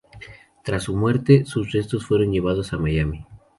Tras 0.63 0.81
su 0.85 0.95
muerte, 0.97 1.45
sus 1.45 1.71
restos 1.73 2.07
fueron 2.07 2.31
llevados 2.33 2.73
a 2.73 2.77
Miami. 2.77 3.23